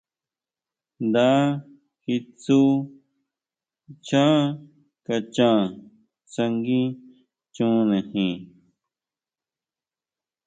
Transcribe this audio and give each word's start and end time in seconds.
Nda 1.07 1.27
kitsú 2.03 2.59
nchá 3.91 4.25
kaxhan 5.05 5.61
tsánguichonejin. 6.31 8.35